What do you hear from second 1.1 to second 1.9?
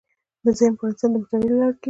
د مطالعې له لارې کېږي